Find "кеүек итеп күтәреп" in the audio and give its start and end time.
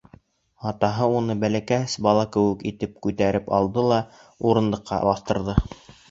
2.35-3.51